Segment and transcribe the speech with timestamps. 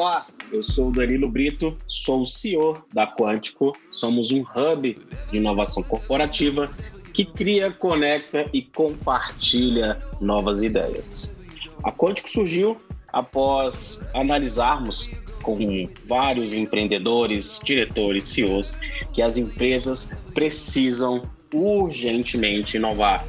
[0.00, 3.76] Olá, eu sou o Danilo Brito, sou o CEO da Quântico.
[3.90, 4.98] Somos um hub
[5.30, 6.74] de inovação corporativa
[7.12, 11.36] que cria, conecta e compartilha novas ideias.
[11.84, 12.80] A Quântico surgiu
[13.12, 15.10] após analisarmos
[15.42, 18.80] com vários empreendedores, diretores, CEOs,
[19.12, 21.20] que as empresas precisam
[21.52, 23.26] urgentemente inovar.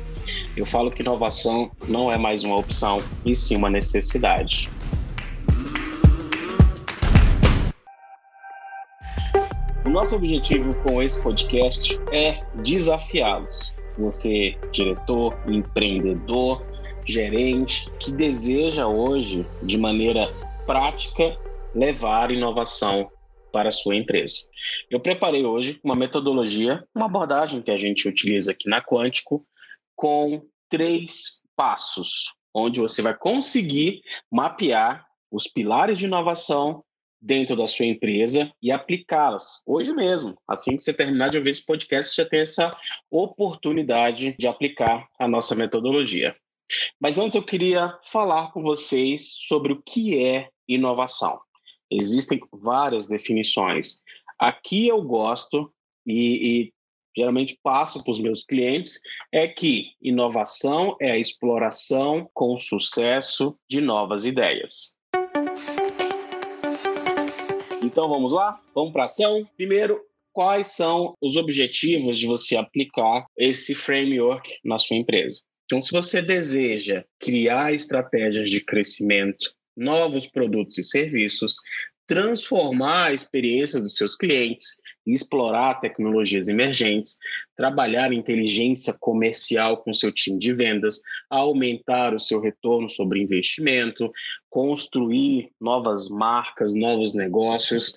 [0.55, 4.69] Eu falo que inovação não é mais uma opção, e sim uma necessidade.
[9.91, 13.76] Nosso objetivo com esse podcast é desafiá-los.
[13.98, 16.66] Você, diretor, empreendedor,
[17.05, 20.32] gerente, que deseja hoje, de maneira
[20.66, 21.38] prática,
[21.76, 23.12] levar inovação
[23.52, 24.38] para a sua empresa.
[24.90, 29.46] Eu preparei hoje uma metodologia, uma abordagem que a gente utiliza aqui na Quântico,
[29.94, 34.02] com três passos, onde você vai conseguir
[34.32, 36.82] mapear os pilares de inovação
[37.22, 40.36] dentro da sua empresa e aplicá-las hoje mesmo.
[40.48, 42.76] Assim que você terminar de ouvir esse podcast, você já tem essa
[43.10, 46.36] oportunidade de aplicar a nossa metodologia.
[46.99, 51.40] Mas antes eu queria falar com vocês sobre o que é inovação.
[51.92, 54.02] Existem várias definições.
[54.40, 55.72] Aqui eu gosto
[56.08, 56.74] e, e
[57.16, 58.99] geralmente passo para os meus clientes
[59.32, 64.96] é que inovação é a exploração com sucesso de novas ideias.
[67.84, 68.62] Então vamos lá?
[68.75, 69.47] Vamos para ação?
[69.57, 70.00] Primeiro,
[70.31, 75.41] quais são os objetivos de você aplicar esse framework na sua empresa?
[75.66, 81.56] Então, se você deseja criar estratégias de crescimento, novos produtos e serviços,
[82.06, 87.18] transformar a experiência dos seus clientes, explorar tecnologias emergentes,
[87.56, 94.12] trabalhar inteligência comercial com seu time de vendas, aumentar o seu retorno sobre investimento,
[94.50, 97.94] construir novas marcas, novos negócios,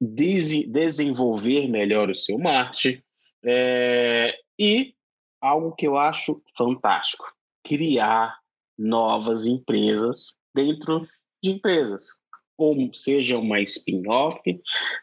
[0.00, 3.00] des desenvolver melhor o seu marketing
[3.44, 4.94] é, e
[5.40, 7.24] algo que eu acho fantástico,
[7.62, 8.38] criar
[8.76, 11.06] novas empresas dentro
[11.42, 12.18] de empresas
[12.56, 14.40] ou seja uma spin-off,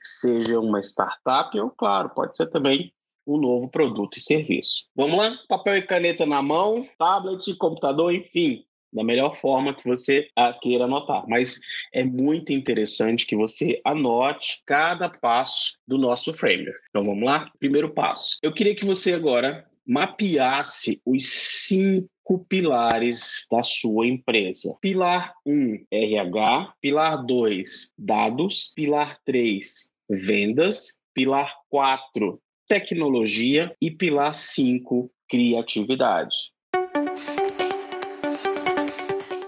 [0.02, 2.94] seja uma startup, ou, claro, pode ser também
[3.28, 4.86] um novo produto e serviço.
[4.96, 5.38] Vamos lá?
[5.48, 10.28] Papel e caneta na mão, tablet, computador, enfim, da melhor forma que você
[10.62, 11.24] queira anotar.
[11.28, 11.60] Mas
[11.94, 16.80] é muito interessante que você anote cada passo do nosso framework.
[16.90, 17.50] Então vamos lá?
[17.60, 18.38] Primeiro passo.
[18.42, 21.24] Eu queria que você agora mapeasse os
[21.68, 24.76] cinco pilares da sua empresa.
[24.82, 26.74] Pilar 1, um, RH.
[26.82, 28.72] Pilar 2, dados.
[28.76, 31.00] Pilar 3, vendas.
[31.14, 33.76] Pilar 4, tecnologia.
[33.82, 36.36] E pilar 5, criatividade.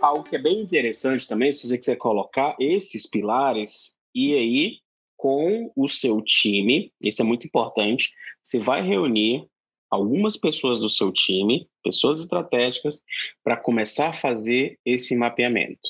[0.02, 4.78] Algo que é bem interessante também, se você quiser colocar esses pilares e aí
[5.16, 8.12] com o seu time, isso é muito importante,
[8.42, 9.48] você vai reunir
[9.94, 13.00] algumas pessoas do seu time, pessoas estratégicas,
[13.44, 15.90] para começar a fazer esse mapeamento.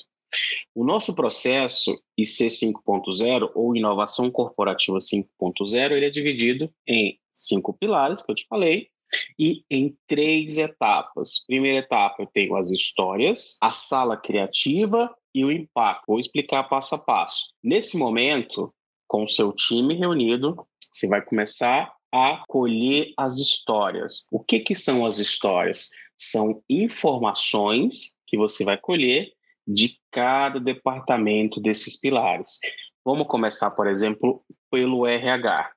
[0.75, 8.21] O nosso processo IC 5.0 ou Inovação Corporativa 5.0, ele é dividido em cinco pilares
[8.21, 8.89] que eu te falei
[9.39, 11.45] e em três etapas.
[11.47, 16.03] Primeira etapa eu tenho as histórias, a sala criativa e o impacto.
[16.07, 17.45] Vou explicar passo a passo.
[17.63, 18.73] Nesse momento,
[19.07, 24.27] com o seu time reunido, você vai começar a colher as histórias.
[24.29, 25.89] O que, que são as histórias?
[26.15, 29.31] São informações que você vai colher
[29.67, 32.59] de cada departamento desses pilares.
[33.03, 35.71] Vamos começar, por exemplo, pelo RH.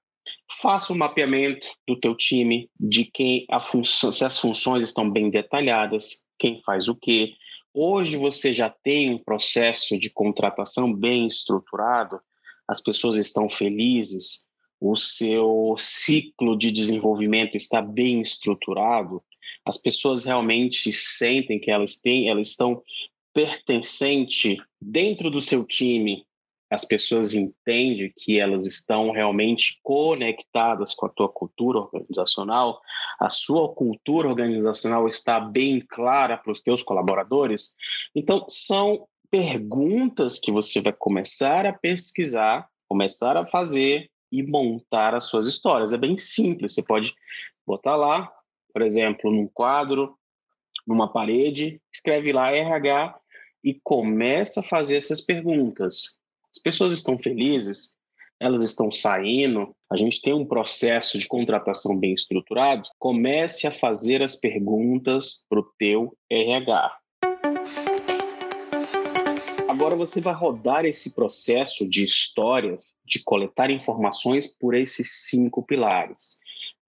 [0.60, 5.30] Faça um mapeamento do teu time, de quem a função, se as funções estão bem
[5.30, 7.32] detalhadas, quem faz o quê.
[7.72, 12.20] Hoje você já tem um processo de contratação bem estruturado,
[12.68, 14.45] as pessoas estão felizes,
[14.80, 19.22] o seu ciclo de desenvolvimento está bem estruturado,
[19.64, 22.82] as pessoas realmente sentem que elas têm, elas estão
[23.34, 26.24] pertencente dentro do seu time,
[26.70, 32.80] as pessoas entendem que elas estão realmente conectadas com a tua cultura organizacional,
[33.20, 37.72] a sua cultura organizacional está bem clara para os teus colaboradores.
[38.14, 45.24] Então, são perguntas que você vai começar a pesquisar, começar a fazer e montar as
[45.24, 45.92] suas histórias.
[45.92, 47.14] É bem simples, você pode
[47.66, 48.30] botar lá,
[48.72, 50.16] por exemplo, num quadro,
[50.86, 53.18] numa parede, escreve lá RH
[53.64, 56.18] e começa a fazer essas perguntas.
[56.54, 57.94] As pessoas estão felizes?
[58.38, 59.74] Elas estão saindo?
[59.90, 62.86] A gente tem um processo de contratação bem estruturado?
[62.98, 66.96] Comece a fazer as perguntas para o teu RH.
[69.86, 76.38] Agora você vai rodar esse processo de história, de coletar informações por esses cinco pilares.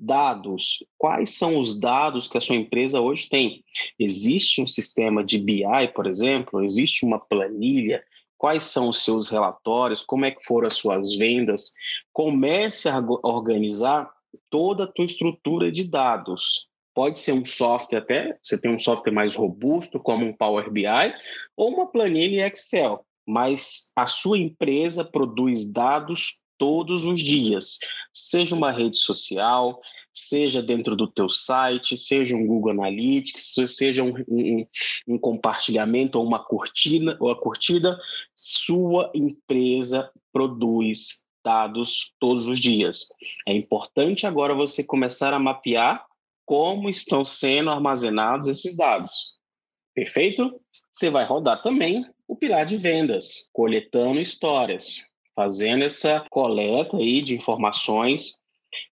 [0.01, 0.85] Dados.
[0.99, 3.63] Quais são os dados que a sua empresa hoje tem?
[4.01, 5.63] Existe um sistema de BI,
[5.95, 6.65] por exemplo?
[6.65, 8.03] Existe uma planilha?
[8.37, 10.03] Quais são os seus relatórios?
[10.03, 11.73] Como é que foram as suas vendas?
[12.13, 14.11] Comece a organizar
[14.51, 16.68] toda a tua estrutura de dados.
[16.99, 21.15] Pode ser um software até, você tem um software mais robusto, como um Power BI,
[21.57, 23.07] ou uma planilha Excel.
[23.25, 27.79] Mas a sua empresa produz dados todos os dias,
[28.13, 29.81] seja uma rede social,
[30.13, 34.67] seja dentro do teu site, seja um Google Analytics, seja um, um,
[35.07, 37.97] um compartilhamento ou uma curtida, ou a curtida,
[38.35, 43.07] sua empresa produz dados todos os dias.
[43.47, 46.08] É importante agora você começar a mapear
[46.49, 49.13] como estão sendo armazenados esses dados.
[49.95, 50.59] Perfeito?
[50.91, 57.33] Você vai rodar também o pilar de vendas, coletando histórias fazendo essa coleta aí de
[57.33, 58.39] informações.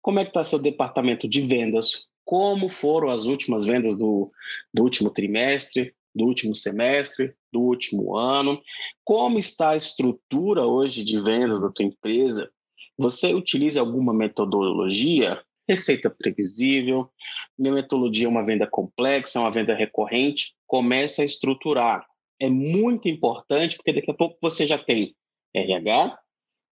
[0.00, 2.08] Como é que está seu departamento de vendas?
[2.24, 4.32] Como foram as últimas vendas do,
[4.72, 8.60] do último trimestre, do último semestre, do último ano?
[9.04, 12.50] Como está a estrutura hoje de vendas da tua empresa?
[12.98, 15.40] Você utiliza alguma metodologia?
[15.72, 17.08] Receita previsível,
[17.58, 22.06] minha metodologia é uma venda complexa, uma venda recorrente, começa a estruturar.
[22.38, 25.16] É muito importante, porque daqui a pouco você já tem
[25.54, 26.18] RH,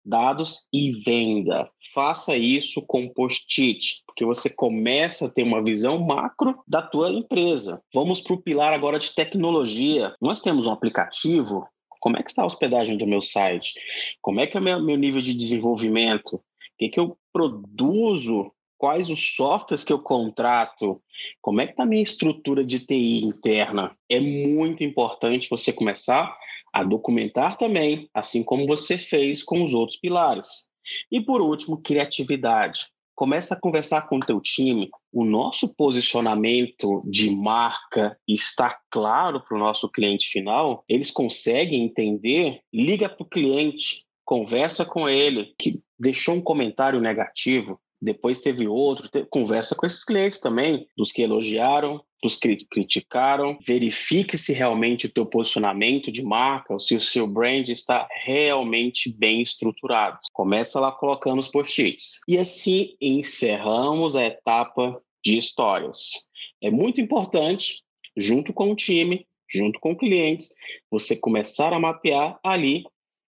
[0.05, 1.71] dados e venda.
[1.95, 7.83] Faça isso com post-it, porque você começa a ter uma visão macro da tua empresa.
[7.95, 10.15] Vamos para o pilar agora de tecnologia.
[10.21, 11.67] Nós temos um aplicativo.
[12.01, 13.73] Como é que está a hospedagem do meu site?
[14.21, 16.35] Como é que é o meu, nível de desenvolvimento?
[16.35, 16.43] O
[16.79, 21.03] que, que eu produzo quais os softwares que eu contrato,
[21.43, 23.95] como é que está a minha estrutura de TI interna.
[24.09, 26.35] É muito importante você começar
[26.73, 30.71] a documentar também, assim como você fez com os outros pilares.
[31.13, 32.87] E por último, criatividade.
[33.15, 34.89] Começa a conversar com o teu time.
[35.13, 40.85] O nosso posicionamento de marca está claro para o nosso cliente final.
[40.89, 42.61] Eles conseguem entender.
[42.73, 49.09] Liga para o cliente, conversa com ele que deixou um comentário negativo depois teve outro,
[49.29, 55.13] conversa com esses clientes também, dos que elogiaram, dos que criticaram, verifique se realmente o
[55.13, 60.19] teu posicionamento de marca, ou se o seu brand está realmente bem estruturado.
[60.33, 62.21] Começa lá colocando os post-its.
[62.29, 66.29] E assim encerramos a etapa de histórias.
[66.63, 67.83] É muito importante,
[68.17, 70.55] junto com o time, junto com clientes,
[70.91, 72.85] você começar a mapear ali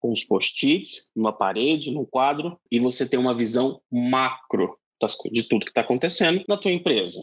[0.00, 4.78] com os post-its numa parede, num quadro, e você tem uma visão macro
[5.30, 7.22] de tudo que está acontecendo na tua empresa.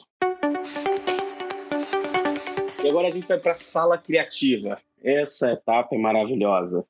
[2.84, 4.80] E agora a gente vai para a sala criativa.
[5.02, 6.86] Essa etapa é maravilhosa.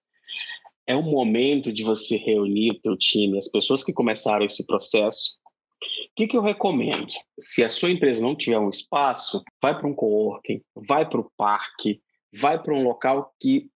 [0.86, 5.38] É o momento de você reunir o teu time, as pessoas que começaram esse processo.
[5.82, 7.14] O que, que eu recomendo?
[7.40, 11.32] Se a sua empresa não tiver um espaço, vai para um coworking, vai para o
[11.38, 12.02] parque,
[12.34, 13.70] vai para um local que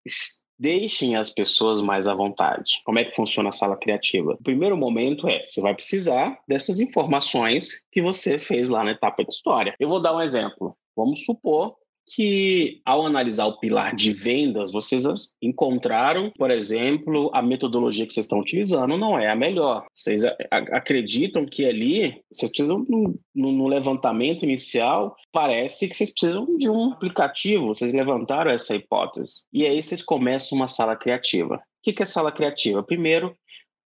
[0.59, 2.81] Deixem as pessoas mais à vontade.
[2.85, 4.33] Como é que funciona a sala criativa?
[4.33, 9.23] O primeiro momento é, você vai precisar dessas informações que você fez lá na etapa
[9.23, 9.75] de história.
[9.79, 10.77] Eu vou dar um exemplo.
[10.97, 11.77] Vamos supor
[12.07, 15.05] que, ao analisar o pilar de vendas, vocês
[15.43, 19.87] encontraram, por exemplo, a metodologia que vocês estão utilizando não é a melhor.
[19.93, 26.71] Vocês acreditam que ali, vocês precisam, no, no levantamento inicial, parece que vocês precisam de
[26.71, 29.45] um aplicativo, vocês levantaram essa hipótese.
[29.53, 31.57] E aí vocês começam uma sala criativa.
[31.57, 32.83] O que é sala criativa?
[32.83, 33.37] Primeiro,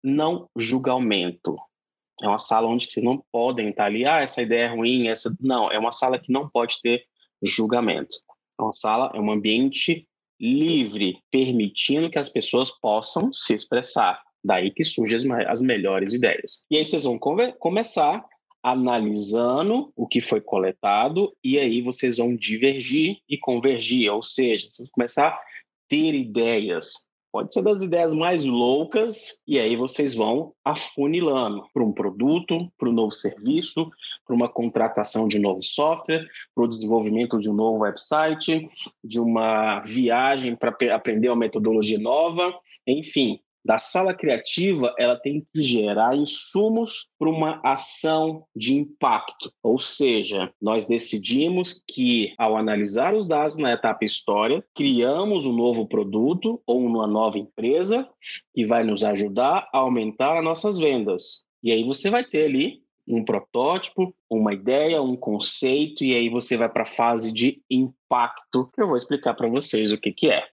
[0.02, 1.56] não julgamento.
[2.22, 5.34] É uma sala onde vocês não podem estar ali, ah, essa ideia é ruim, essa.
[5.40, 7.04] Não, é uma sala que não pode ter
[7.44, 8.16] julgamento.
[8.54, 10.06] Então, a sala é um ambiente
[10.40, 14.20] livre, permitindo que as pessoas possam se expressar.
[14.44, 16.64] Daí que surgem as, as melhores ideias.
[16.70, 18.24] E aí vocês vão começar
[18.62, 24.88] analisando o que foi coletado e aí vocês vão divergir e convergir, ou seja, vocês
[24.88, 25.40] vão começar a
[25.86, 31.90] ter ideias, Pode ser das ideias mais loucas, e aí vocês vão afunilando para um
[31.90, 33.90] produto, para um novo serviço,
[34.24, 36.24] para uma contratação de um novo software,
[36.54, 38.70] para o desenvolvimento de um novo website,
[39.02, 42.54] de uma viagem para aprender uma metodologia nova,
[42.86, 49.50] enfim, da sala criativa, ela tem que gerar insumos para uma ação de impacto.
[49.62, 55.88] Ou seja, nós decidimos que, ao analisar os dados na etapa história, criamos um novo
[55.88, 58.06] produto ou uma nova empresa
[58.54, 61.44] que vai nos ajudar a aumentar as nossas vendas.
[61.62, 66.56] E aí você vai ter ali um protótipo, uma ideia, um conceito, e aí você
[66.56, 70.30] vai para a fase de impacto, que eu vou explicar para vocês o que, que
[70.30, 70.46] é.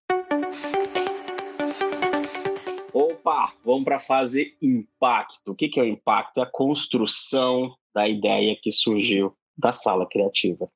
[3.63, 5.51] Vamos para a fase impacto.
[5.51, 6.39] O que, que é o impacto?
[6.39, 10.69] É a construção da ideia que surgiu da sala criativa.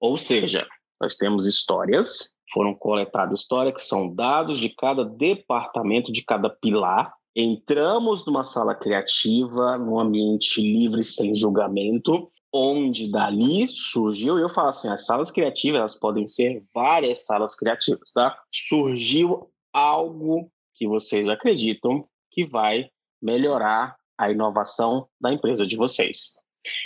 [0.00, 0.66] Ou seja,
[1.00, 7.12] nós temos histórias, foram coletadas histórias que são dados de cada departamento, de cada pilar.
[7.34, 14.88] Entramos numa sala criativa, num ambiente livre, sem julgamento, onde dali surgiu, eu falo assim,
[14.88, 18.38] as salas criativas, elas podem ser várias salas criativas, tá?
[18.50, 22.90] Surgiu algo que vocês acreditam que vai
[23.20, 26.36] melhorar a inovação da empresa de vocês.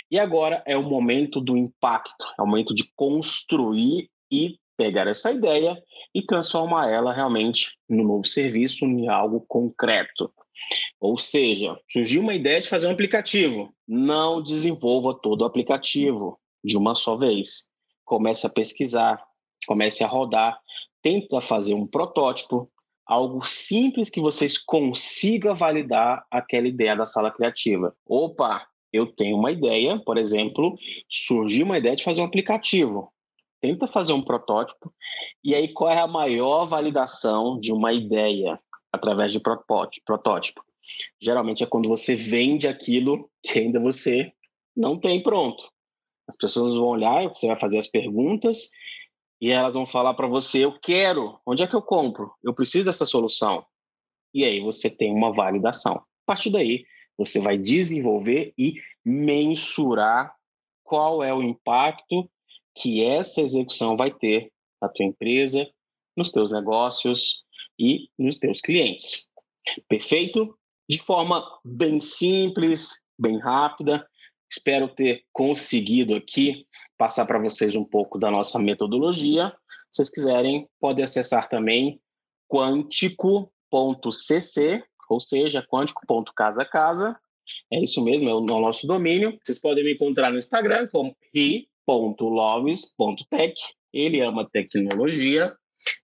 [0.09, 5.31] E agora é o momento do impacto, é o momento de construir e pegar essa
[5.31, 5.81] ideia
[6.13, 10.31] e transformar ela realmente no novo serviço, em algo concreto.
[10.99, 13.73] Ou seja, surgiu uma ideia de fazer um aplicativo.
[13.87, 17.67] Não desenvolva todo o aplicativo de uma só vez.
[18.05, 19.23] Comece a pesquisar,
[19.67, 20.59] comece a rodar,
[21.01, 22.71] tenta fazer um protótipo,
[23.05, 27.95] algo simples que vocês consigam validar aquela ideia da sala criativa.
[28.07, 30.77] Opa, eu tenho uma ideia, por exemplo,
[31.09, 33.11] surgiu uma ideia de fazer um aplicativo.
[33.61, 34.93] Tenta fazer um protótipo.
[35.43, 38.59] E aí, qual é a maior validação de uma ideia
[38.91, 40.63] através de protótipo?
[41.19, 44.31] Geralmente é quando você vende aquilo que ainda você
[44.75, 45.63] não tem pronto.
[46.27, 48.71] As pessoas vão olhar, você vai fazer as perguntas
[49.41, 52.31] e elas vão falar para você: eu quero, onde é que eu compro?
[52.43, 53.65] Eu preciso dessa solução.
[54.33, 55.95] E aí você tem uma validação.
[55.95, 56.85] A partir daí,
[57.17, 60.33] você vai desenvolver e mensurar
[60.83, 62.29] qual é o impacto
[62.77, 65.67] que essa execução vai ter na tua empresa,
[66.15, 67.43] nos teus negócios
[67.77, 69.27] e nos teus clientes.
[69.89, 70.57] Perfeito?
[70.89, 74.07] De forma bem simples, bem rápida.
[74.51, 76.67] Espero ter conseguido aqui
[76.97, 79.53] passar para vocês um pouco da nossa metodologia.
[79.89, 82.01] Se vocês quiserem, podem acessar também
[82.51, 83.47] quântico.cc,
[85.09, 87.17] ou seja, quântico.casa-casa.
[87.71, 89.39] É isso mesmo, é o nosso domínio.
[89.41, 93.55] Vocês podem me encontrar no Instagram como ri.loves.tech.
[93.93, 95.55] Ele ama tecnologia.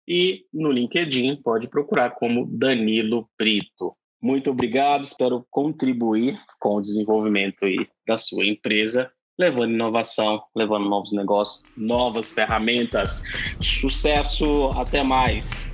[0.07, 3.93] E no LinkedIn pode procurar como Danilo Brito.
[4.21, 7.65] Muito obrigado, espero contribuir com o desenvolvimento
[8.07, 13.24] da sua empresa, levando inovação, levando novos negócios, novas ferramentas.
[13.62, 15.71] Sucesso, até mais!